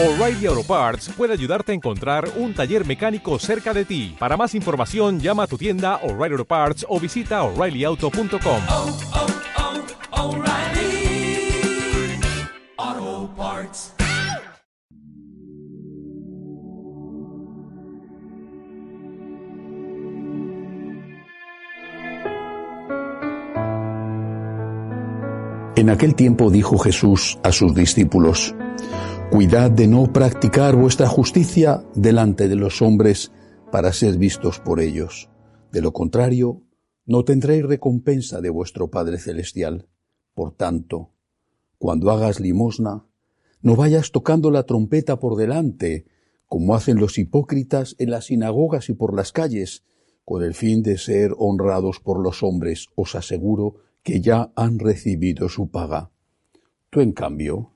[0.00, 4.14] O'Reilly Auto Parts puede ayudarte a encontrar un taller mecánico cerca de ti.
[4.16, 8.62] Para más información, llama a tu tienda O'Reilly Auto Parts o visita oreillyauto.com.
[8.70, 8.96] oh,
[12.80, 13.92] oh, Parts.
[25.74, 28.54] En aquel tiempo dijo Jesús a sus discípulos,
[29.30, 33.30] Cuidad de no practicar vuestra justicia delante de los hombres
[33.70, 35.28] para ser vistos por ellos.
[35.70, 36.62] De lo contrario,
[37.04, 39.86] no tendréis recompensa de vuestro Padre Celestial.
[40.34, 41.10] Por tanto,
[41.76, 43.04] cuando hagas limosna,
[43.60, 46.06] no vayas tocando la trompeta por delante,
[46.46, 49.84] como hacen los hipócritas en las sinagogas y por las calles,
[50.24, 52.86] con el fin de ser honrados por los hombres.
[52.94, 56.10] Os aseguro que ya han recibido su paga.
[56.88, 57.74] Tú, en cambio,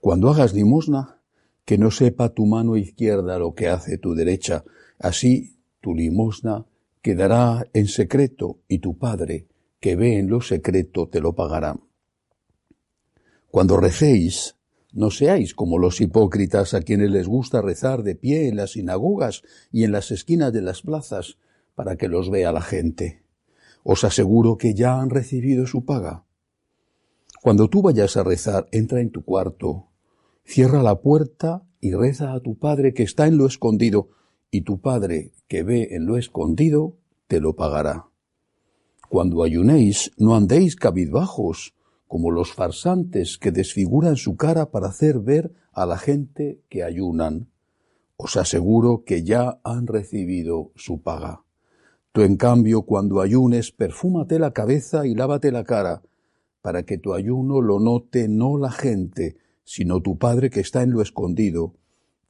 [0.00, 1.20] cuando hagas limosna,
[1.64, 4.64] que no sepa tu mano izquierda lo que hace tu derecha,
[4.98, 6.64] así tu limosna
[7.02, 9.46] quedará en secreto y tu Padre,
[9.80, 11.76] que ve en lo secreto, te lo pagará.
[13.48, 14.56] Cuando recéis,
[14.92, 19.42] no seáis como los hipócritas a quienes les gusta rezar de pie en las sinagogas
[19.72, 21.38] y en las esquinas de las plazas
[21.74, 23.22] para que los vea la gente.
[23.82, 26.25] Os aseguro que ya han recibido su paga.
[27.46, 29.86] Cuando tú vayas a rezar, entra en tu cuarto,
[30.44, 34.08] cierra la puerta y reza a tu Padre que está en lo escondido,
[34.50, 36.96] y tu Padre que ve en lo escondido
[37.28, 38.08] te lo pagará.
[39.08, 41.76] Cuando ayunéis, no andéis cabizbajos,
[42.08, 47.46] como los farsantes que desfiguran su cara para hacer ver a la gente que ayunan.
[48.16, 51.44] Os aseguro que ya han recibido su paga.
[52.10, 56.02] Tú, en cambio, cuando ayunes, perfúmate la cabeza y lávate la cara,
[56.66, 60.90] para que tu ayuno lo note no la gente, sino tu Padre que está en
[60.90, 61.76] lo escondido,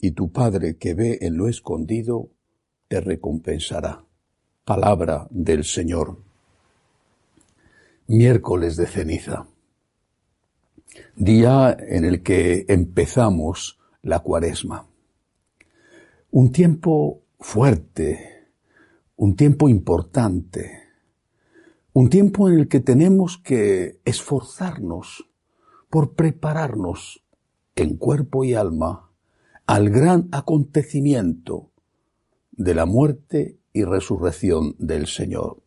[0.00, 2.30] y tu Padre que ve en lo escondido,
[2.88, 4.04] te recompensará.
[4.64, 6.18] Palabra del Señor.
[8.08, 9.46] Miércoles de ceniza.
[11.14, 14.88] Día en el que empezamos la cuaresma.
[16.32, 18.48] Un tiempo fuerte,
[19.14, 20.83] un tiempo importante,
[21.94, 25.30] un tiempo en el que tenemos que esforzarnos
[25.88, 27.22] por prepararnos
[27.76, 29.12] en cuerpo y alma
[29.64, 31.70] al gran acontecimiento
[32.50, 35.62] de la muerte y resurrección del Señor.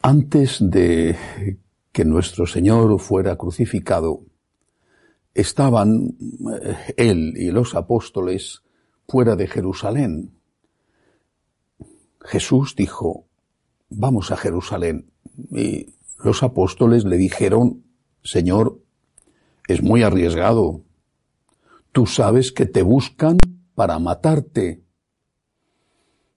[0.00, 1.58] Antes de
[1.92, 4.24] que nuestro Señor fuera crucificado,
[5.34, 6.16] estaban
[6.62, 8.62] eh, él y los apóstoles
[9.06, 10.32] fuera de Jerusalén.
[12.22, 13.26] Jesús dijo,
[13.96, 15.10] vamos a Jerusalén.
[15.50, 17.84] Y los apóstoles le dijeron,
[18.22, 18.80] Señor,
[19.68, 20.82] es muy arriesgado.
[21.92, 23.38] Tú sabes que te buscan
[23.74, 24.82] para matarte.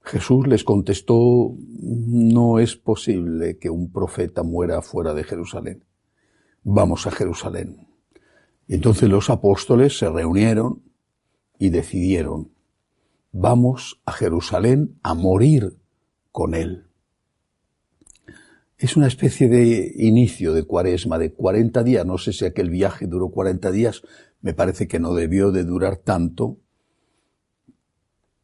[0.02, 5.84] Jesús les contestó, no es posible que un profeta muera fuera de Jerusalén.
[6.64, 7.88] Vamos a Jerusalén.
[8.68, 10.84] Entonces los apóstoles se reunieron
[11.60, 12.52] y decidieron,
[13.32, 15.78] vamos a Jerusalén a morir
[16.32, 16.87] con él.
[18.78, 22.06] Es una especie de inicio de cuaresma, de 40 días.
[22.06, 24.04] No sé si aquel viaje duró 40 días,
[24.42, 26.58] me parece que no debió de durar tanto,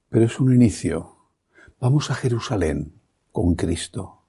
[0.10, 1.18] pero es un inicio.
[1.80, 2.94] Vamos a Jerusalén
[3.32, 4.24] con Cristo.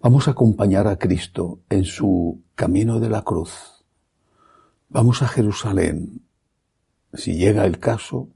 [0.00, 3.84] Vamos a acompañar a Cristo en su camino de la cruz.
[4.88, 6.22] Vamos a Jerusalén,
[7.12, 8.28] si llega el caso,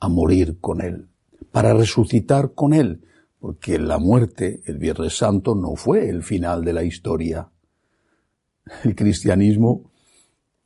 [0.00, 1.08] a morir con Él,
[1.52, 3.02] para resucitar con Él,
[3.46, 7.48] porque la muerte, el Viernes Santo, no fue el final de la historia.
[8.82, 9.92] El cristianismo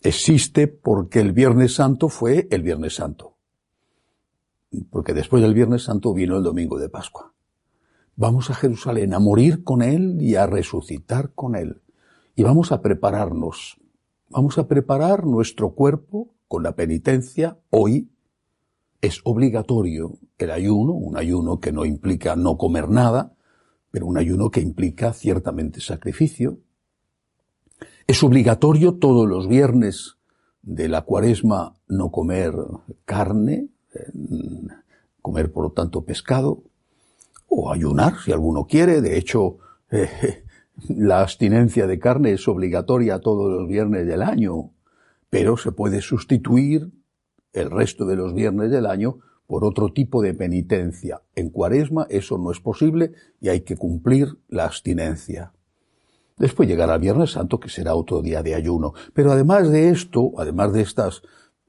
[0.00, 3.36] existe porque el Viernes Santo fue el Viernes Santo.
[4.88, 7.34] Porque después del Viernes Santo vino el Domingo de Pascua.
[8.16, 11.82] Vamos a Jerusalén a morir con Él y a resucitar con Él.
[12.34, 13.76] Y vamos a prepararnos.
[14.30, 18.08] Vamos a preparar nuestro cuerpo con la penitencia hoy
[19.00, 23.34] es obligatorio el ayuno, un ayuno que no implica no comer nada,
[23.90, 26.58] pero un ayuno que implica ciertamente sacrificio.
[28.06, 30.16] Es obligatorio todos los viernes
[30.62, 32.54] de la cuaresma no comer
[33.04, 33.68] carne,
[35.22, 36.62] comer por lo tanto pescado,
[37.48, 39.00] o ayunar si alguno quiere.
[39.00, 39.58] De hecho,
[39.90, 40.44] eh,
[40.88, 44.70] la abstinencia de carne es obligatoria todos los viernes del año,
[45.30, 46.90] pero se puede sustituir
[47.52, 51.22] el resto de los viernes del año por otro tipo de penitencia.
[51.34, 55.52] En cuaresma eso no es posible y hay que cumplir la abstinencia.
[56.40, 58.94] Después llegará el Viernes Santo, que será otro día de ayuno.
[59.12, 61.20] Pero además de esto, además de estas,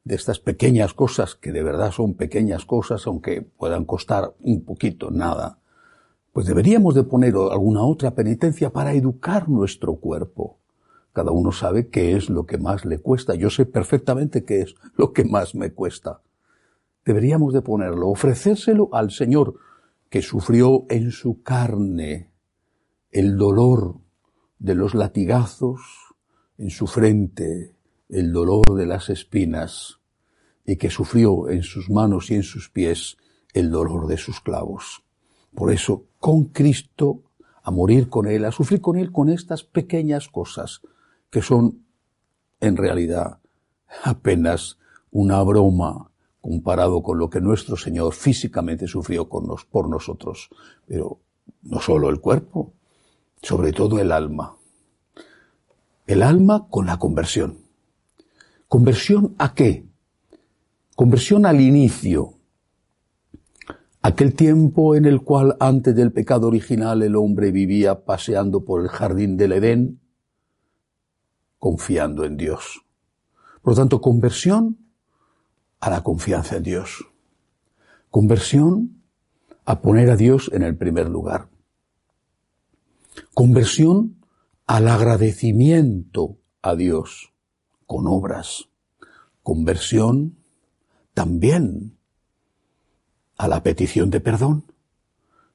[0.06, 5.12] de estas pequeñas cosas, que de verdad son pequeñas cosas, aunque puedan costar un poquito
[5.12, 5.60] nada,
[6.32, 10.61] pues deberíamos de poner alguna otra penitencia para educar nuestro cuerpo.
[11.14, 13.36] Cada uno sabe qué es lo que más le cuesta.
[13.36, 16.22] Yo sé perfectamente qué es lo que más me cuesta.
[17.04, 19.56] Deberíamos de ponerlo, ofrecérselo al Señor,
[20.10, 22.32] que sufrió en su carne
[23.12, 23.98] el dolor
[24.60, 25.82] de los latigazos,
[26.58, 27.76] en su frente
[28.10, 30.00] el dolor de las espinas,
[30.66, 33.18] y que sufrió en sus manos y en sus pies
[33.54, 35.04] el dolor de sus clavos.
[35.56, 37.24] Por eso, con Cristo,
[37.64, 40.82] a morir con Él, a sufrir con Él con estas pequeñas cosas,
[41.32, 41.86] que son,
[42.60, 43.40] en realidad,
[44.04, 44.78] apenas
[45.10, 46.12] una broma
[46.42, 50.50] comparado con lo que nuestro Señor físicamente sufrió con nos, por nosotros.
[50.86, 51.20] Pero
[51.64, 52.74] no solo el cuerpo,
[53.42, 54.58] sobre todo el alma.
[56.06, 57.60] El alma con la conversión.
[58.68, 59.86] ¿Conversión a qué?
[60.96, 62.34] Conversión al inicio.
[64.02, 68.90] Aquel tiempo en el cual antes del pecado original el hombre vivía paseando por el
[68.90, 70.01] jardín del Edén,
[71.62, 72.82] confiando en Dios.
[73.62, 74.80] Por lo tanto, conversión
[75.80, 77.06] a la confianza en Dios.
[78.10, 79.04] Conversión
[79.64, 81.50] a poner a Dios en el primer lugar.
[83.36, 84.26] Conversión
[84.66, 87.32] al agradecimiento a Dios
[87.86, 88.68] con obras.
[89.44, 90.38] Conversión
[91.14, 91.96] también
[93.38, 94.64] a la petición de perdón.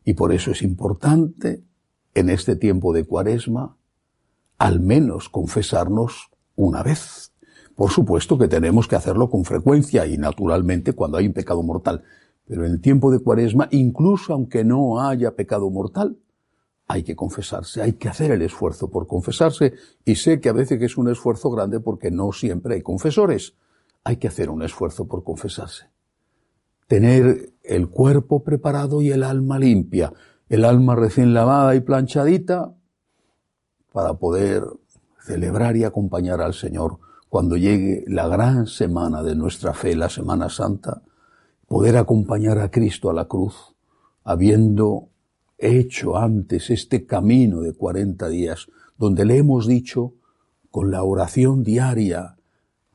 [0.05, 1.65] Y por eso es importante
[2.15, 3.77] en este tiempo de cuaresma
[4.59, 7.33] al menos confesarnos una vez.
[7.75, 12.05] Por supuesto que tenemos que hacerlo con frecuencia y naturalmente cuando hay un pecado mortal.
[12.47, 16.17] Pero en el tiempo de cuaresma, incluso aunque no haya pecado mortal,
[16.89, 19.75] hay que confesarse, hay que hacer el esfuerzo por confesarse
[20.05, 23.55] y sé que a veces es un esfuerzo grande porque no siempre hay confesores.
[24.05, 25.87] Hay que hacer un esfuerzo por confesarse.
[26.87, 30.13] Tener el cuerpo preparado y el alma limpia,
[30.49, 32.76] el alma recién lavada y planchadita
[33.97, 34.63] para poder
[35.25, 36.99] celebrar y acompañar al Señor
[37.31, 41.01] cuando llegue la gran semana de nuestra fe, la Semana Santa,
[41.67, 43.75] poder acompañar a Cristo a la cruz,
[44.23, 45.09] habiendo
[45.57, 48.67] hecho antes este camino de 40 días,
[48.99, 50.13] donde le hemos dicho,
[50.71, 52.37] con la oración diaria,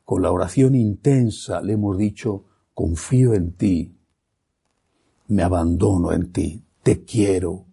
[0.05, 2.45] con la oración intensa, le hemos dicho,
[2.75, 3.97] confío en ti,
[5.29, 7.65] me abandono en ti, te quiero,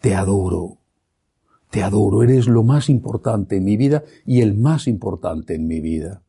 [0.00, 0.77] te adoro,
[1.70, 5.80] te adoro, eres lo más importante en mi vida y el más importante en mi
[5.80, 6.22] vida.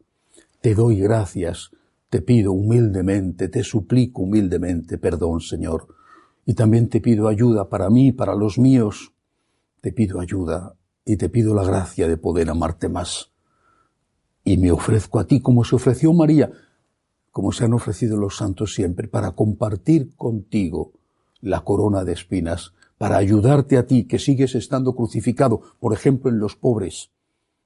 [0.61, 1.71] Te doy gracias,
[2.09, 5.87] te pido humildemente, te suplico humildemente perdón, Señor,
[6.45, 9.13] y también te pido ayuda para mí, para los míos.
[9.81, 10.75] Te pido ayuda
[11.05, 13.31] y te pido la gracia de poder amarte más.
[14.43, 16.51] Y me ofrezco a ti como se ofreció María,
[17.31, 20.91] como se han ofrecido los santos siempre, para compartir contigo
[21.39, 26.37] la corona de espinas, para ayudarte a ti que sigues estando crucificado, por ejemplo, en
[26.37, 27.11] los pobres,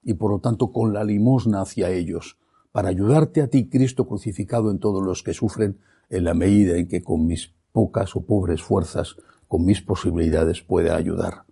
[0.03, 2.37] y por lo tanto con la limosna hacia ellos,
[2.71, 6.87] para ayudarte a ti, Cristo crucificado, en todos los que sufren, en la medida en
[6.87, 9.15] que con mis pocas o pobres fuerzas,
[9.47, 11.45] con mis posibilidades puede ayudar.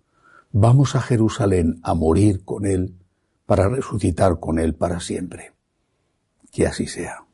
[0.52, 2.94] Vamos a Jerusalén a morir con Él
[3.46, 5.54] para resucitar con Él para siempre.
[6.52, 7.24] Que así sea.